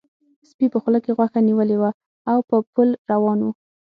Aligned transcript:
سپي 0.49 0.65
په 0.73 0.77
خوله 0.81 0.99
کې 1.03 1.15
غوښه 1.17 1.39
نیولې 1.49 1.77
وه 1.81 1.91
او 2.31 2.37
په 2.49 2.57
پل 2.73 2.89
روان 3.11 3.39
و. 3.43 3.47